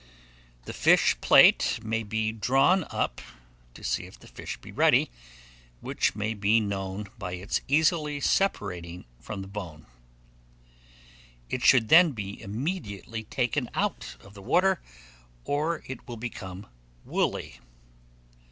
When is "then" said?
11.89-12.13